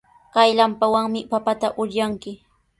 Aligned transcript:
Kay 0.33 0.49
lampawanmi 0.57 1.21
papata 1.31 1.67
uryanki. 1.81 2.31